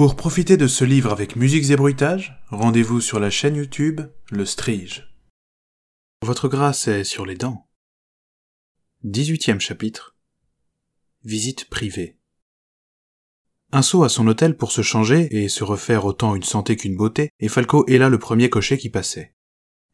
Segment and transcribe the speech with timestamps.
[0.00, 4.00] Pour profiter de ce livre avec musiques et bruitages, rendez-vous sur la chaîne YouTube
[4.30, 5.14] Le Strige.
[6.24, 7.68] Votre grâce est sur les dents.
[9.04, 10.16] 18e chapitre.
[11.22, 12.16] Visite privée.
[13.72, 16.96] Un saut à son hôtel pour se changer et se refaire autant une santé qu'une
[16.96, 19.34] beauté, et Falco là le premier cocher qui passait.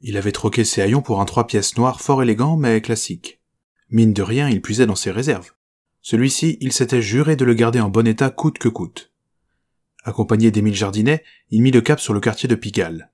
[0.00, 3.42] Il avait troqué ses haillons pour un trois pièces noires fort élégant mais classique.
[3.90, 5.50] Mine de rien, il puisait dans ses réserves.
[6.00, 9.12] Celui-ci, il s'était juré de le garder en bon état coûte que coûte.
[10.06, 13.10] Accompagné d'Émile Jardinet, il mit le cap sur le quartier de Pigalle.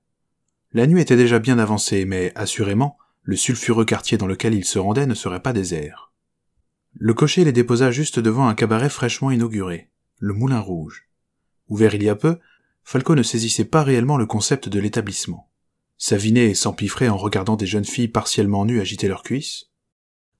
[0.73, 4.77] La nuit était déjà bien avancée, mais assurément, le sulfureux quartier dans lequel il se
[4.77, 6.13] rendait ne serait pas désert.
[6.93, 11.09] Le cocher les déposa juste devant un cabaret fraîchement inauguré, le Moulin Rouge.
[11.67, 12.37] Ouvert il y a peu,
[12.83, 15.49] Falco ne saisissait pas réellement le concept de l'établissement.
[15.97, 19.71] S'avinait et s'empiffrait en regardant des jeunes filles partiellement nues agiter leurs cuisses?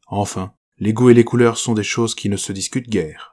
[0.05, 3.33] Enfin, les goûts et les couleurs sont des choses qui ne se discutent guère.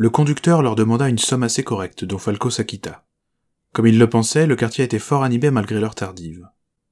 [0.00, 3.04] Le conducteur leur demanda une somme assez correcte, dont Falco s'acquitta.
[3.72, 6.46] Comme il le pensait, le quartier était fort animé malgré l'heure tardive.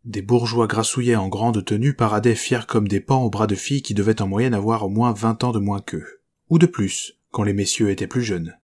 [0.04, 3.82] Des bourgeois grassouillets en grande tenue paradaient fiers comme des pans aux bras de filles
[3.82, 6.20] qui devaient en moyenne avoir au moins vingt ans de moins qu'eux.
[6.50, 8.58] Ou de plus, quand les messieurs étaient plus jeunes.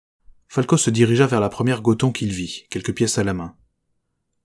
[0.47, 3.57] Falco se dirigea vers la première goton qu'il vit, quelques pièces à la main.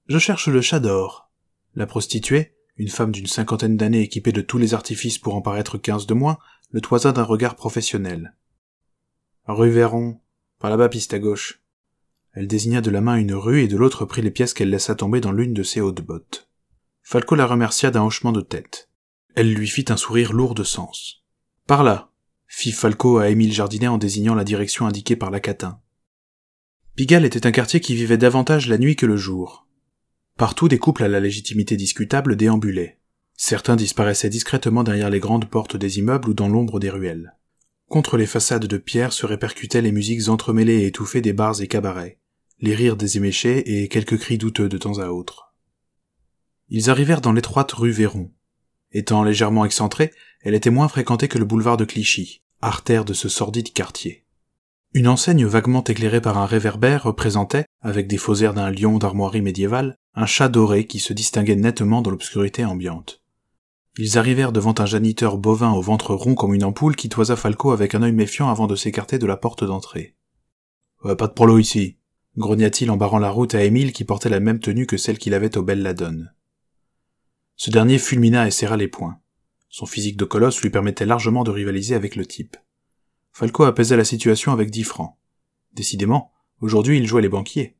[0.08, 1.30] Je cherche le chat d'or.
[1.76, 5.78] La prostituée, une femme d'une cinquantaine d'années équipée de tous les artifices pour en paraître
[5.78, 6.38] quinze de moins,
[6.72, 8.34] le toisa d'un regard professionnel.
[9.46, 10.20] Rue Véron.
[10.58, 11.60] Par là-bas, piste à gauche.
[12.32, 14.94] Elle désigna de la main une rue et de l'autre prit les pièces qu'elle laissa
[14.94, 16.48] tomber dans l'une de ses hautes bottes.
[17.02, 18.88] Falco la remercia d'un hochement de tête.
[19.34, 21.24] Elle lui fit un sourire lourd de sens.
[21.66, 22.10] Par là,
[22.46, 25.78] fit Falco à Émile Jardinet en désignant la direction indiquée par la catin.
[26.96, 29.66] Pigalle était un quartier qui vivait davantage la nuit que le jour.
[30.38, 32.98] Partout des couples à la légitimité discutable déambulaient.
[33.36, 37.36] Certains disparaissaient discrètement derrière les grandes portes des immeubles ou dans l'ombre des ruelles.
[37.88, 41.68] Contre les façades de pierre se répercutaient les musiques entremêlées et étouffées des bars et
[41.68, 42.18] cabarets,
[42.60, 45.54] les rires des éméchés et quelques cris douteux de temps à autre.
[46.68, 48.30] Ils arrivèrent dans l'étroite rue Véron.
[48.90, 53.28] Étant légèrement excentrée, elle était moins fréquentée que le boulevard de Clichy, artère de ce
[53.28, 54.24] sordide quartier.
[54.94, 59.96] Une enseigne vaguement éclairée par un réverbère représentait, avec des faux d'un lion d'armoirie médiévale,
[60.14, 63.23] un chat doré qui se distinguait nettement dans l'obscurité ambiante.
[63.96, 67.70] Ils arrivèrent devant un janiteur bovin au ventre rond comme une ampoule qui toisa Falco
[67.70, 70.16] avec un œil méfiant avant de s'écarter de la porte d'entrée.
[71.02, 71.98] pas de prolo ici,
[72.36, 75.32] grogna-t-il en barrant la route à Émile qui portait la même tenue que celle qu'il
[75.32, 76.34] avait au Belladone.
[77.54, 79.20] Ce dernier fulmina et serra les poings.
[79.68, 82.56] Son physique de colosse lui permettait largement de rivaliser avec le type.
[83.30, 85.16] Falco apaisa la situation avec dix francs.
[85.72, 87.76] Décidément, aujourd'hui il jouait les banquiers.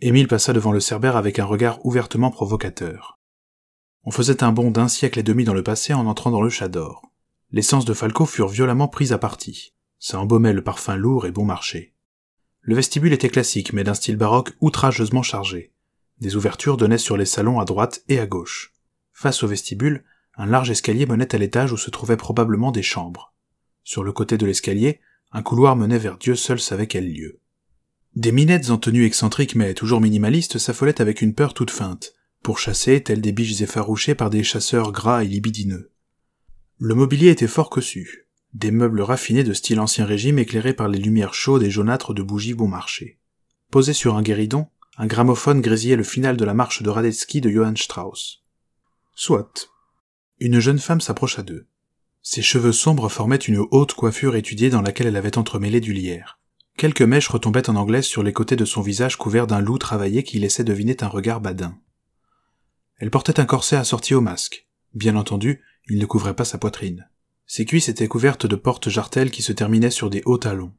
[0.00, 3.19] Émile passa devant le cerbère avec un regard ouvertement provocateur.
[4.04, 6.48] On faisait un bond d'un siècle et demi dans le passé en entrant dans le
[6.48, 7.10] Chador.
[7.50, 9.74] Les sens de Falco furent violemment pris à partie.
[9.98, 11.94] Ça embaumait le parfum lourd et bon marché.
[12.62, 15.72] Le vestibule était classique, mais d'un style baroque outrageusement chargé.
[16.20, 18.72] Des ouvertures donnaient sur les salons à droite et à gauche.
[19.12, 20.04] Face au vestibule,
[20.36, 23.34] un large escalier menait à l'étage où se trouvaient probablement des chambres.
[23.84, 25.00] Sur le côté de l'escalier,
[25.32, 27.40] un couloir menait vers Dieu seul savait quel lieu.
[28.16, 32.58] Des minettes en tenue excentrique mais toujours minimaliste s'affolaient avec une peur toute feinte, pour
[32.58, 35.90] chasser tels des biches effarouchées par des chasseurs gras et libidineux.
[36.78, 40.98] Le mobilier était fort cossu, des meubles raffinés de style ancien régime éclairés par les
[40.98, 43.18] lumières chaudes et jaunâtres de bougies bon marché.
[43.70, 47.50] Posé sur un guéridon, un gramophone grésillait le final de la marche de Radetzky de
[47.50, 48.42] Johann Strauss.
[49.14, 49.70] Soit.
[50.40, 51.66] Une jeune femme s'approcha d'eux.
[52.22, 56.38] Ses cheveux sombres formaient une haute coiffure étudiée dans laquelle elle avait entremêlé du lierre.
[56.76, 60.22] Quelques mèches retombaient en anglaise sur les côtés de son visage couvert d'un loup travaillé
[60.22, 61.78] qui laissait deviner un regard badin.
[63.00, 64.66] Elle portait un corset assorti au masque.
[64.92, 67.08] Bien entendu, il ne couvrait pas sa poitrine.
[67.46, 70.74] Ses cuisses étaient couvertes de portes jartelles qui se terminaient sur des hauts talons.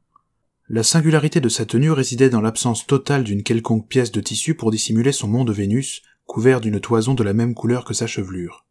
[0.69, 4.69] La singularité de sa tenue résidait dans l'absence totale d'une quelconque pièce de tissu pour
[4.69, 8.65] dissimuler son mont de Vénus, couvert d'une toison de la même couleur que sa chevelure.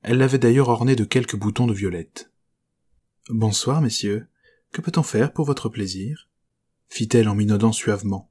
[0.00, 2.32] Elle l'avait d'ailleurs orné de quelques boutons de violette.
[3.28, 4.26] Bonsoir, messieurs.
[4.72, 6.28] Que peut-on faire pour votre plaisir?
[6.88, 8.30] fit-elle en minaudant suavement.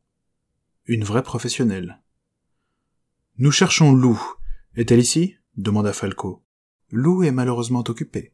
[0.86, 2.02] Une vraie professionnelle.
[3.38, 4.20] Nous cherchons Lou,
[4.76, 5.36] est-elle ici?
[5.56, 6.44] demanda Falco.
[6.90, 8.34] Lou est malheureusement occupée.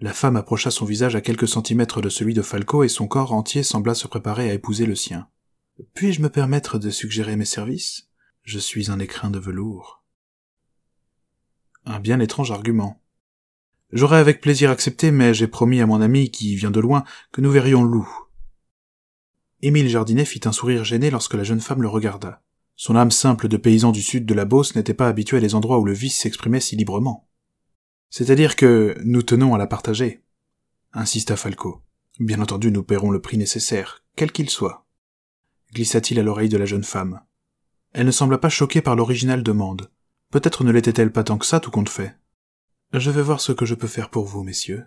[0.00, 3.32] La femme approcha son visage à quelques centimètres de celui de Falco et son corps
[3.32, 5.28] entier sembla se préparer à épouser le sien.
[5.94, 8.08] Puis-je me permettre de suggérer mes services?
[8.42, 10.04] Je suis un écrin de velours.
[11.84, 13.02] Un bien étrange argument.
[13.92, 17.40] J'aurais avec plaisir accepté, mais j'ai promis à mon ami, qui vient de loin, que
[17.40, 18.08] nous verrions Lou.
[19.62, 22.42] Émile Jardinet fit un sourire gêné lorsque la jeune femme le regarda.
[22.80, 25.56] Son âme simple de paysan du sud de la Beauce n'était pas habituée à des
[25.56, 27.28] endroits où le vice s'exprimait si librement.
[28.08, 30.22] C'est-à-dire que nous tenons à la partager,
[30.92, 31.82] insista Falco.
[32.20, 34.86] Bien entendu, nous paierons le prix nécessaire, quel qu'il soit.
[35.74, 37.20] glissa-t-il à l'oreille de la jeune femme.
[37.94, 39.90] Elle ne sembla pas choquée par l'originale demande.
[40.30, 42.16] Peut-être ne l'était-elle pas tant que ça, tout compte fait.
[42.92, 44.86] Je vais voir ce que je peux faire pour vous, messieurs.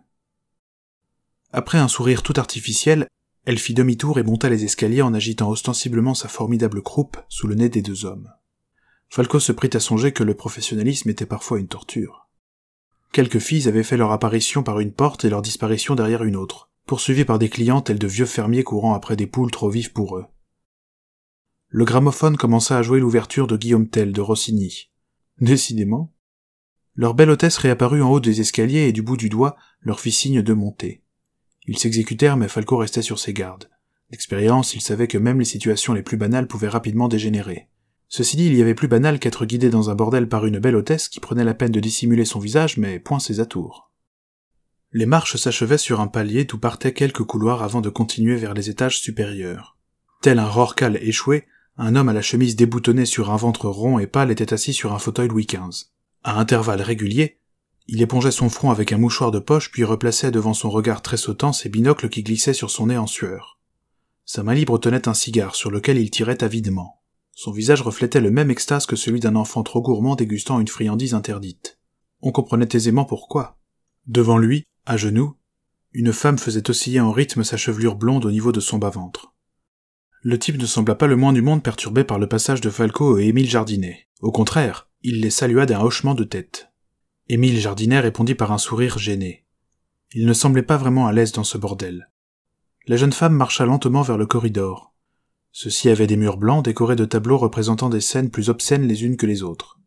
[1.52, 3.10] Après un sourire tout artificiel,
[3.46, 7.56] elle fit demi-tour et monta les escaliers en agitant ostensiblement sa formidable croupe sous le
[7.56, 8.30] nez des deux hommes.
[9.10, 12.30] Falco se prit à songer que le professionnalisme était parfois une torture.
[13.12, 16.70] Quelques filles avaient fait leur apparition par une porte et leur disparition derrière une autre,
[16.86, 20.18] poursuivies par des clients tels de vieux fermiers courant après des poules trop vives pour
[20.18, 20.26] eux.
[21.68, 24.92] Le gramophone commença à jouer l'ouverture de Guillaume Tell de Rossini.
[25.40, 26.14] Décidément.
[26.96, 30.12] Leur belle hôtesse réapparut en haut des escaliers et du bout du doigt leur fit
[30.12, 31.02] signe de monter.
[31.68, 33.70] Ils s'exécutèrent, mais Falco restait sur ses gardes.
[34.10, 37.68] D'expérience, il savait que même les situations les plus banales pouvaient rapidement dégénérer.
[38.10, 40.76] Ceci dit, il y avait plus banal qu'être guidé dans un bordel par une belle
[40.76, 43.90] hôtesse qui prenait la peine de dissimuler son visage, mais point ses atours.
[44.92, 48.70] Les marches s'achevaient sur un palier d'où partaient quelques couloirs avant de continuer vers les
[48.70, 49.78] étages supérieurs.
[50.22, 51.46] Tel un rorcal échoué,
[51.78, 54.94] un homme à la chemise déboutonnée sur un ventre rond et pâle était assis sur
[54.94, 55.86] un fauteuil Louis XV.
[56.24, 57.38] À intervalles réguliers,
[57.88, 61.18] il épongeait son front avec un mouchoir de poche puis replaçait devant son regard très
[61.18, 63.60] sautant ses binocles qui glissaient sur son nez en sueur.
[64.26, 67.02] Sa main libre tenait un cigare sur lequel il tirait avidement.
[67.34, 71.14] Son visage reflétait le même extase que celui d'un enfant trop gourmand dégustant une friandise
[71.14, 71.80] interdite.
[72.22, 73.58] On comprenait aisément pourquoi.
[74.08, 75.36] Devant lui, à genoux,
[75.92, 79.34] une femme faisait osciller en rythme sa chevelure blonde au niveau de son bas-ventre.
[80.22, 83.18] Le type ne sembla pas le moins du monde perturbé par le passage de Falco
[83.18, 84.08] et Émile Jardinet.
[84.22, 86.71] Au contraire, il les salua d'un hochement de tête.
[87.28, 89.46] Émile Jardinet répondit par un sourire gêné.
[90.14, 92.10] Il ne semblait pas vraiment à l'aise dans ce bordel.
[92.88, 94.94] La jeune femme marcha lentement vers le corridor.
[95.52, 99.18] Ceux-ci avait des murs blancs décorés de tableaux représentant des scènes plus obscènes les unes
[99.18, 99.80] que les autres.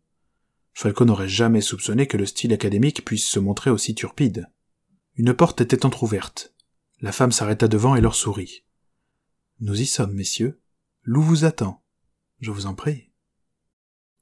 [0.73, 4.49] Falco n'aurait jamais soupçonné que le style académique puisse se montrer aussi turpide.
[5.17, 6.55] Une porte était entr'ouverte.
[7.01, 8.65] La femme s'arrêta devant et leur sourit.
[9.61, 10.61] Nous y sommes, messieurs.
[11.03, 11.83] Lou vous attend.
[12.41, 13.11] Je vous en prie.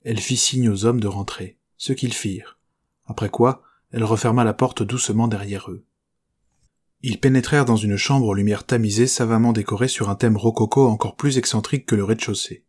[0.03, 2.59] Elle fit signe aux hommes de rentrer, ce qu'ils firent
[3.07, 3.63] après quoi
[3.93, 5.85] elle referma la porte doucement derrière eux.
[7.03, 11.17] Ils pénétrèrent dans une chambre aux lumières tamisées savamment décorée sur un thème rococo encore
[11.17, 12.65] plus excentrique que le rez-de-chaussée.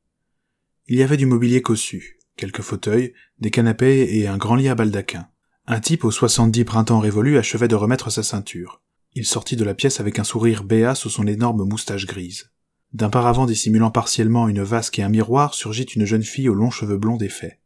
[0.87, 4.75] Il y avait du mobilier cossu, quelques fauteuils, des canapés et un grand lit à
[4.75, 5.27] baldaquin.
[5.65, 8.81] Un type aux soixante-dix printemps révolus achevait de remettre sa ceinture.
[9.13, 12.51] Il sortit de la pièce avec un sourire béat sous son énorme moustache grise.
[12.91, 16.71] D'un paravent dissimulant partiellement une vasque et un miroir surgit une jeune fille aux longs
[16.71, 17.59] cheveux blonds défaits.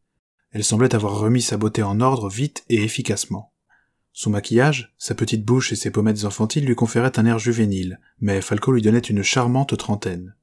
[0.50, 3.52] Elle semblait avoir remis sa beauté en ordre vite et efficacement.
[4.12, 8.40] Son maquillage, sa petite bouche et ses pommettes enfantiles lui conféraient un air juvénile, mais
[8.40, 10.34] Falco lui donnait une charmante trentaine.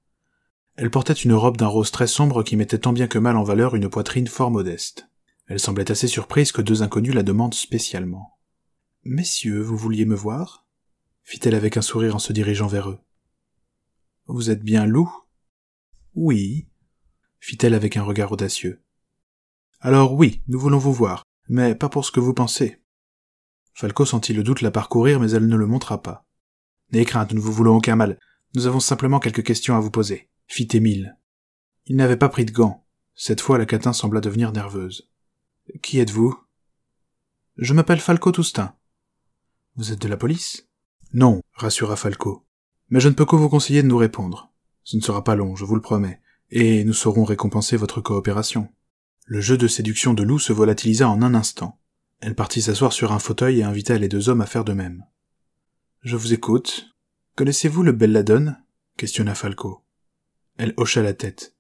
[0.75, 3.43] Elle portait une robe d'un rose très sombre qui mettait tant bien que mal en
[3.43, 5.09] valeur une poitrine fort modeste.
[5.47, 8.37] Elle semblait assez surprise que deux inconnus la demandent spécialement.
[9.03, 10.65] Messieurs, vous vouliez me voir?
[11.23, 12.99] fit-elle avec un sourire en se dirigeant vers eux.
[14.27, 15.11] Vous êtes bien loup?
[16.13, 16.67] Oui,
[17.39, 18.84] fit-elle avec un regard audacieux.
[19.85, 22.81] Alors oui, nous voulons vous voir, mais pas pour ce que vous pensez.
[23.75, 26.25] Falco sentit le doute la parcourir, mais elle ne le montra pas.
[26.91, 28.17] N'ayez crainte, nous ne vous voulons aucun mal.
[28.55, 31.19] Nous avons simplement quelques questions à vous poser, fit Émile.
[31.85, 32.83] Il n'avait pas pris de gants.
[33.13, 35.07] Cette fois, la catin sembla devenir nerveuse.
[35.83, 36.35] Qui êtes-vous?
[37.57, 38.73] Je m'appelle Falco Toustin.
[39.75, 40.67] Vous êtes de la police?
[41.13, 42.43] Non, rassura Falco.
[42.89, 44.51] Mais je ne peux que vous conseiller de nous répondre.
[44.81, 48.67] Ce ne sera pas long, je vous le promets, et nous saurons récompenser votre coopération.
[49.27, 51.79] Le jeu de séduction de Lou se volatilisa en un instant.
[52.19, 55.03] Elle partit s'asseoir sur un fauteuil et invita les deux hommes à faire de même.
[56.01, 56.95] Je vous écoute.
[57.35, 58.63] Connaissez-vous le Belladone?
[58.97, 59.83] questionna Falco.
[60.57, 61.55] Elle hocha la tête.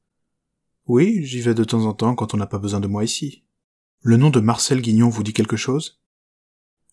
[0.85, 3.43] Oui, j'y vais de temps en temps quand on n'a pas besoin de moi ici.
[4.01, 5.99] Le nom de Marcel Guignon vous dit quelque chose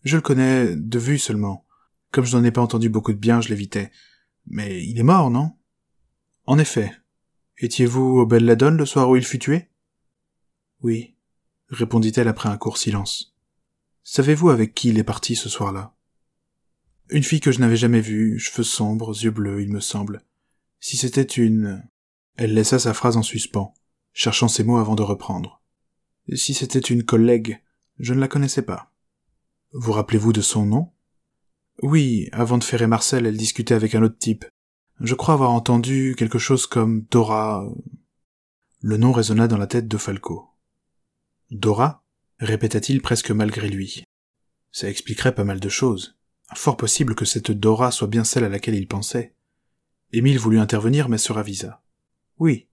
[0.05, 1.67] Je le connais de vue seulement.
[2.13, 3.93] Comme je n'en ai pas entendu beaucoup de bien, je l'évitais.
[4.47, 5.53] Mais il est mort, non?
[6.47, 6.93] En effet.
[7.59, 9.69] Étiez-vous au Belladone le soir où il fut tué?
[10.83, 11.15] Oui,
[11.69, 13.35] répondit-elle après un court silence.
[14.03, 15.95] Savez-vous avec qui il est parti ce soir-là?
[17.09, 20.25] Une fille que je n'avais jamais vue, cheveux sombres, yeux bleus, il me semble.
[20.81, 21.87] Si c'était une...
[22.37, 23.75] Elle laissa sa phrase en suspens,
[24.13, 25.63] cherchant ses mots avant de reprendre.
[26.35, 27.63] Si c'était une collègue,
[27.99, 28.91] je ne la connaissais pas.
[29.73, 30.91] Vous rappelez-vous de son nom?
[31.83, 34.45] Oui, avant de ferrer Marcel, elle discutait avec un autre type.
[35.01, 37.69] Je crois avoir entendu quelque chose comme Dora.
[38.81, 40.52] Le nom résonna dans la tête de Falco.
[41.53, 42.03] Dora
[42.39, 44.05] répéta-t-il presque malgré lui.
[44.71, 46.17] Ça expliquerait pas mal de choses.
[46.55, 49.35] Fort possible que cette Dora soit bien celle à laquelle il pensait.
[50.13, 51.85] Émile voulut intervenir, mais se ravisa.
[52.39, 52.69] Oui,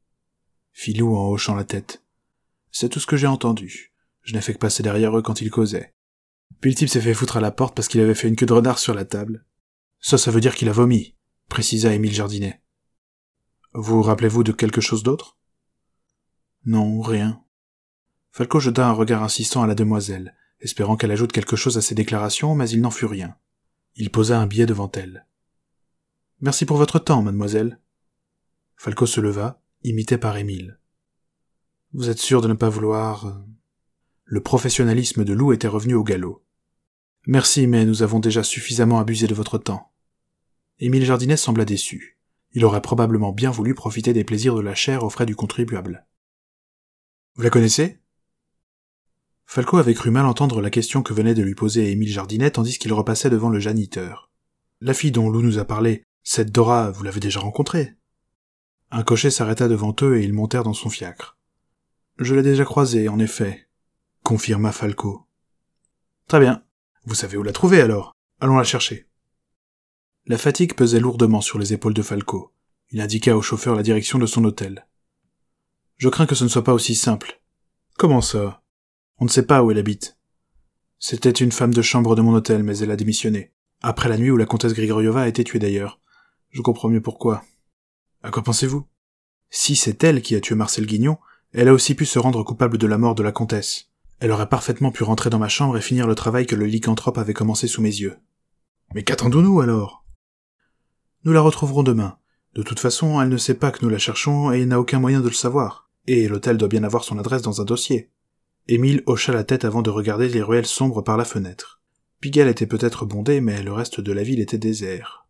[0.72, 2.06] fit Lou en hochant la tête.
[2.72, 3.94] C'est tout ce que j'ai entendu.
[4.22, 5.94] Je n'ai fait que passer derrière eux quand ils causaient.
[6.62, 8.46] Puis le type s'est fait foutre à la porte parce qu'il avait fait une queue
[8.46, 9.46] de renard sur la table.
[10.00, 11.18] Ça, ça veut dire qu'il a vomi,
[11.50, 12.62] précisa Émile Jardinet.
[13.74, 15.38] Vous rappelez-vous de quelque chose d'autre?
[16.64, 17.44] Non, rien.
[18.32, 21.96] Falco jeta un regard insistant à la demoiselle, espérant qu'elle ajoute quelque chose à ses
[21.96, 23.36] déclarations, mais il n'en fut rien.
[23.96, 25.26] Il posa un billet devant elle.
[26.42, 27.80] Merci pour votre temps, mademoiselle.
[28.78, 30.80] Falco se leva, imité par Émile.
[31.92, 33.26] Vous êtes sûr de ne pas vouloir.
[33.26, 33.34] Euh,
[34.24, 36.46] Le professionnalisme de Lou était revenu au galop.
[37.26, 39.92] Merci, mais nous avons déjà suffisamment abusé de votre temps.
[40.78, 42.20] Émile Jardinet sembla déçu.
[42.52, 46.06] Il aurait probablement bien voulu profiter des plaisirs de la chair aux frais du contribuable.
[47.36, 48.00] Vous la connaissez?
[49.52, 52.78] Falco avait cru mal entendre la question que venait de lui poser Émile Jardinet tandis
[52.78, 54.30] qu'il repassait devant le janiteur.
[54.80, 57.96] La fille dont Lou nous a parlé, cette Dora, vous l'avez déjà rencontrée?
[58.92, 61.40] Un cocher s'arrêta devant eux et ils montèrent dans son fiacre.
[62.20, 63.68] Je l'ai déjà croisée, en effet,
[64.22, 65.26] confirma Falco.
[66.28, 66.64] Très bien.
[67.06, 68.16] Vous savez où la trouver alors?
[68.40, 69.08] Allons la chercher.
[70.28, 72.54] La fatigue pesait lourdement sur les épaules de Falco.
[72.92, 74.86] Il indiqua au chauffeur la direction de son hôtel.
[75.98, 77.42] Je crains que ce ne soit pas aussi simple.
[77.98, 78.62] Comment ça?
[79.20, 80.18] On ne sait pas où elle habite.
[80.98, 83.54] C'était une femme de chambre de mon hôtel, mais elle a démissionné.
[83.82, 86.00] Après la nuit où la comtesse Grigoriova a été tuée d'ailleurs.
[86.52, 87.44] Je comprends mieux pourquoi.
[88.24, 88.86] À quoi pensez-vous?
[89.50, 91.18] Si c'est elle qui a tué Marcel Guignon,
[91.52, 93.90] elle a aussi pu se rendre coupable de la mort de la comtesse.
[94.20, 97.18] Elle aurait parfaitement pu rentrer dans ma chambre et finir le travail que le lycanthrope
[97.18, 98.18] avait commencé sous mes yeux.
[98.94, 100.06] Mais qu'attendons-nous alors?
[101.26, 102.18] Nous la retrouverons demain.
[102.54, 105.22] De toute façon, elle ne sait pas que nous la cherchons et n'a aucun moyen
[105.22, 105.90] de le savoir.
[106.08, 108.12] Et l'hôtel doit bien avoir son adresse dans un dossier.
[108.68, 111.82] Émile hocha la tête avant de regarder les ruelles sombres par la fenêtre.
[112.20, 115.28] Pigalle était peut-être bondé, mais le reste de la ville était désert.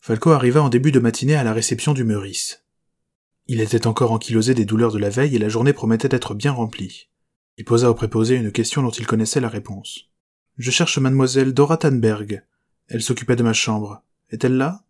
[0.00, 2.64] Falco arriva en début de matinée à la réception du Meurice.
[3.46, 6.52] Il était encore ankylosé des douleurs de la veille et la journée promettait d'être bien
[6.52, 7.08] remplie.
[7.56, 10.10] Il posa au préposé une question dont il connaissait la réponse.
[10.58, 12.44] Je cherche mademoiselle Dora Tannberg.
[12.88, 14.02] Elle s'occupait de ma chambre.
[14.30, 14.84] Est-elle là?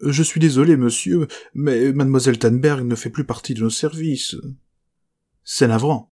[0.00, 4.36] Je suis désolé, monsieur, mais mademoiselle Tannberg ne fait plus partie de nos services.
[5.44, 6.10] C'est navrant.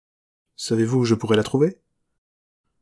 [0.56, 1.78] Savez-vous où je pourrais la trouver?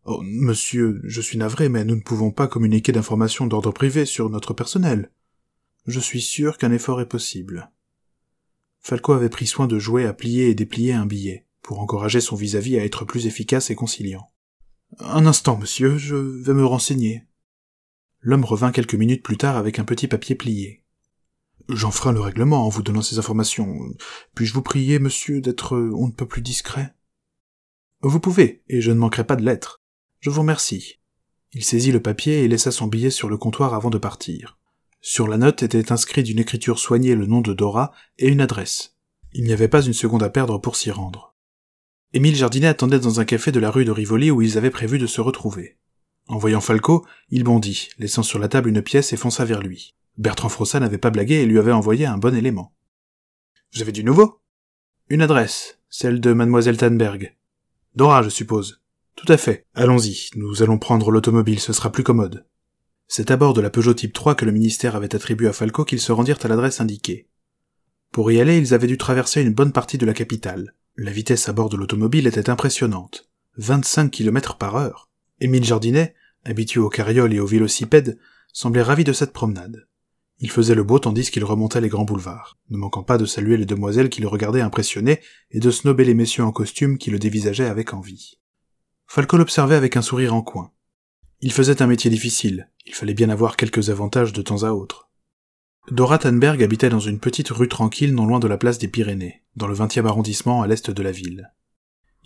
[0.04, 4.30] Oh, monsieur, je suis navré, mais nous ne pouvons pas communiquer d'informations d'ordre privé sur
[4.30, 5.10] notre personnel.
[5.86, 7.70] Je suis sûr qu'un effort est possible.
[8.78, 12.36] Falco avait pris soin de jouer à plier et déplier un billet, pour encourager son
[12.36, 14.30] vis-à-vis -à, être plus efficace et conciliant.
[15.00, 17.24] Un instant, monsieur, je vais me renseigner.
[18.20, 20.84] L'homme revint quelques minutes plus tard avec un petit papier plié.
[21.68, 23.76] J'enfreins le règlement en vous donnant ces informations.
[24.34, 26.94] Puis-je vous prier, monsieur, d'être on ne peut plus discret?
[28.02, 29.80] Vous pouvez, et je ne manquerai pas de lettres.
[30.20, 31.00] Je vous remercie.
[31.52, 34.58] Il saisit le papier et laissa son billet sur le comptoir avant de partir.
[35.00, 38.96] Sur la note était inscrit d'une écriture soignée le nom de Dora et une adresse.
[39.32, 41.34] Il n'y avait pas une seconde à perdre pour s'y rendre.
[42.12, 44.98] Émile Jardinet attendait dans un café de la rue de Rivoli où ils avaient prévu
[44.98, 45.78] de se retrouver.
[46.28, 49.94] En voyant Falco, il bondit, laissant sur la table une pièce et fonça vers lui.
[50.18, 52.74] Bertrand Frossat n'avait pas blagué et lui avait envoyé un bon élément.
[53.74, 54.40] Vous avez du nouveau?
[55.08, 57.36] Une adresse, celle de mademoiselle Tannberg.
[57.94, 58.80] Dora, je suppose.
[59.14, 59.66] Tout à fait.
[59.74, 62.46] Allons-y, nous allons prendre l'automobile, ce sera plus commode.
[63.08, 65.84] C'est à bord de la Peugeot Type 3 que le ministère avait attribué à Falco
[65.84, 67.28] qu'ils se rendirent à l'adresse indiquée.
[68.10, 70.74] Pour y aller, ils avaient dû traverser une bonne partie de la capitale.
[70.96, 73.28] La vitesse à bord de l'automobile était impressionnante.
[73.58, 75.10] 25 km par heure.
[75.40, 78.18] Émile Jardinet, habitué aux carrioles et aux vélocipèdes,
[78.52, 79.86] semblait ravi de cette promenade.
[80.38, 83.56] Il faisait le beau tandis qu'il remontait les grands boulevards, ne manquant pas de saluer
[83.56, 87.18] les demoiselles qui le regardaient impressionné et de snober les messieurs en costume qui le
[87.18, 88.38] dévisageaient avec envie.
[89.06, 90.72] Falco l'observait avec un sourire en coin.
[91.40, 95.10] Il faisait un métier difficile, il fallait bien avoir quelques avantages de temps à autre.
[95.90, 99.44] Dora Tannberg habitait dans une petite rue tranquille non loin de la place des Pyrénées,
[99.54, 101.52] dans le 20e arrondissement à l'est de la ville.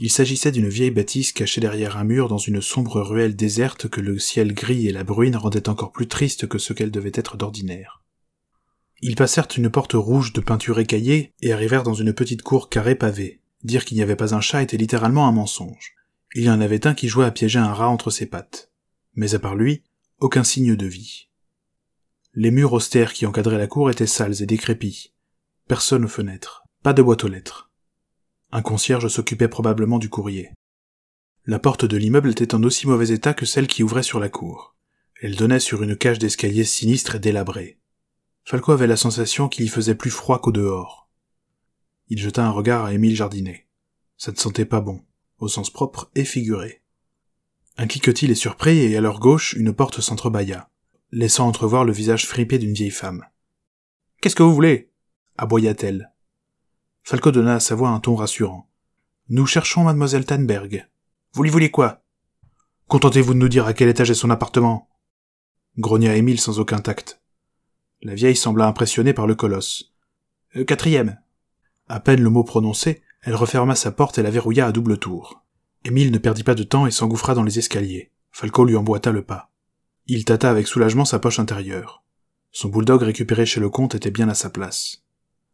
[0.03, 4.01] Il s'agissait d'une vieille bâtisse cachée derrière un mur dans une sombre ruelle déserte que
[4.01, 7.37] le ciel gris et la bruine rendaient encore plus triste que ce qu'elle devait être
[7.37, 8.03] d'ordinaire.
[9.03, 12.95] Ils passèrent une porte rouge de peinture écaillée et arrivèrent dans une petite cour carrée
[12.95, 13.43] pavée.
[13.63, 15.93] Dire qu'il n'y avait pas un chat était littéralement un mensonge.
[16.35, 18.73] Il y en avait un qui jouait à piéger un rat entre ses pattes.
[19.13, 19.83] Mais à part lui,
[20.19, 21.29] aucun signe de vie.
[22.33, 25.13] Les murs austères qui encadraient la cour étaient sales et décrépits.
[25.69, 26.63] Personne aux fenêtres.
[26.83, 27.70] Pas de boîte aux lettres.
[28.53, 30.51] Un concierge s'occupait probablement du courrier.
[31.47, 34.29] La porte de l'immeuble était en aussi mauvais état que celle qui ouvrait sur la
[34.29, 34.75] cour.
[35.23, 37.79] Elle donnait sur une cage d'escalier sinistre et délabrée.
[38.45, 41.09] Falco avait la sensation qu'il y faisait plus froid qu'au dehors.
[42.09, 43.69] Il jeta un regard à Émile Jardinet.
[44.17, 45.05] Ça ne sentait pas bon,
[45.39, 46.83] au sens propre et figuré.
[47.77, 50.69] Un cliquetis est surpris et à leur gauche une porte s'entrebâilla,
[51.13, 53.25] laissant entrevoir le visage fripé d'une vieille femme.
[54.21, 54.91] Qu'est-ce que vous voulez?
[55.39, 56.13] aboya-t-elle.
[57.11, 58.69] Falco donna à sa voix un ton rassurant.
[59.31, 60.89] Nous cherchons mademoiselle Tannberg.
[61.33, 62.05] Vous lui voulez quoi?
[62.87, 64.89] Contentez-vous de nous dire à quel étage est son appartement?
[65.77, 67.21] Grogna Émile sans aucun tact.
[68.01, 69.93] La vieille sembla impressionnée par le colosse.
[70.55, 71.19] Euh, quatrième.
[71.89, 75.43] À peine le mot prononcé, elle referma sa porte et la verrouilla à double tour.
[75.85, 78.13] Émile ne perdit pas de temps et s'engouffra dans les escaliers.
[78.31, 79.51] Falco lui emboîta le pas.
[80.07, 82.05] Il tâta avec soulagement sa poche intérieure.
[82.53, 85.03] Son bulldog récupéré chez le comte était bien à sa place.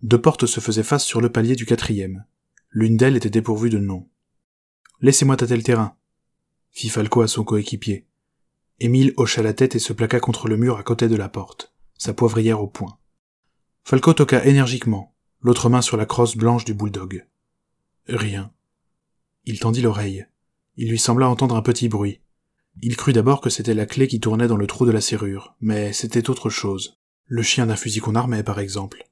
[0.03, 2.25] Deux portes se faisaient face sur le palier du quatrième.
[2.71, 4.09] L'une d'elles était dépourvue de nom.
[5.01, 5.97] Laissez-moi tâter le terrain,
[6.71, 8.07] fit Falco à son coéquipier.
[8.81, 11.73] Émile hocha la tête et se plaqua contre le mur à côté de la porte,
[11.97, 12.99] sa poivrière au poing.
[13.85, 17.27] Falco toqua énergiquement, l'autre main sur la crosse blanche du bulldog.
[18.07, 18.53] Rien.
[19.45, 20.27] Il tendit l'oreille.
[20.77, 22.21] Il lui sembla entendre un petit bruit.
[22.83, 25.57] Il crut d'abord que c'était la clé qui tournait dans le trou de la serrure,
[25.61, 26.99] mais c'était autre chose.
[27.25, 29.09] Le chien d'un fusil qu'on armait, par exemple.